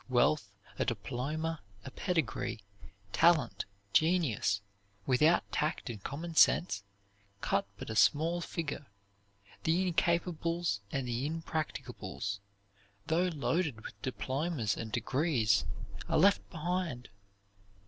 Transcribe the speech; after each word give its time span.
Wealth, 0.09 0.51
a 0.79 0.85
diploma, 0.85 1.61
a 1.85 1.91
pedigree, 1.91 2.61
talent, 3.13 3.65
genius, 3.93 4.61
without 5.05 5.43
tact 5.51 5.91
and 5.91 6.03
common 6.03 6.33
sense, 6.33 6.83
cut 7.41 7.67
but 7.77 7.91
a 7.91 7.95
small 7.95 8.41
figure. 8.41 8.87
The 9.61 9.85
incapables 9.87 10.79
and 10.91 11.07
the 11.07 11.29
impracticables, 11.29 12.39
though 13.05 13.27
loaded 13.27 13.81
with 13.85 14.01
diplomas 14.01 14.75
and 14.75 14.91
degrees, 14.91 15.65
are 16.09 16.17
left 16.17 16.49
behind. 16.49 17.09